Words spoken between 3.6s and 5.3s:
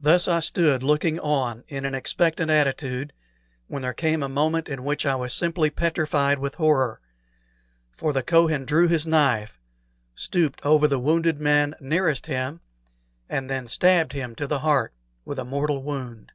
when there came a moment in which I